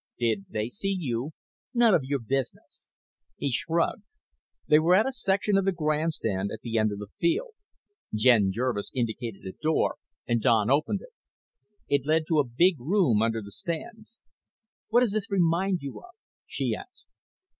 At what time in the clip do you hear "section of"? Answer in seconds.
5.11-5.65